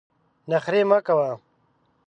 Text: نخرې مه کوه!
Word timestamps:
نخرې 0.49 0.81
مه 0.89 0.99
کوه! 1.05 1.29